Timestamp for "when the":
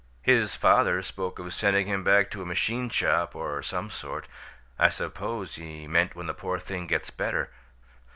6.15-6.33